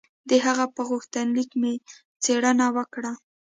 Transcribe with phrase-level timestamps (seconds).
[0.29, 1.73] د هغه په غوښتنلیک مې
[2.23, 3.11] څېړنه وکړه.